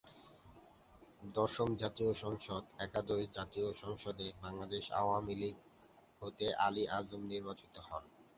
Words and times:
দশম 1.35 1.69
জাতীয় 1.81 2.11
সংসদ, 2.23 2.63
একাদশ 2.85 3.21
জাতীয় 3.37 3.69
সংসদ 3.81 4.15
এ 4.19 4.39
বাংলাদেশ 4.43 4.83
আওয়ামী 5.01 5.33
লীগ 5.41 5.55
হতে 6.21 6.45
আলী 6.65 6.83
আজম 6.97 7.21
নির্বাচিত 7.31 7.73
হন। 7.87 8.03